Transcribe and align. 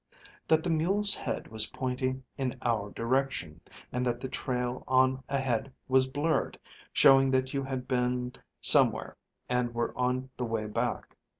"That 0.47 0.63
the 0.63 0.71
mule's 0.71 1.13
head 1.13 1.47
was 1.49 1.67
pointing 1.67 2.23
in 2.35 2.57
our 2.63 2.89
direction, 2.89 3.61
and 3.91 4.03
that 4.03 4.19
the 4.19 4.27
trail 4.29 4.83
on 4.87 5.23
ahead 5.29 5.71
was 5.87 6.07
blurred, 6.07 6.57
showing 6.91 7.29
that 7.29 7.53
you 7.53 7.61
had 7.61 7.87
been 7.87 8.33
somewhere 8.61 9.15
and 9.47 9.75
were 9.75 9.95
on 9.95 10.31
the 10.37 10.45
way 10.45 10.65
back. 10.65 11.15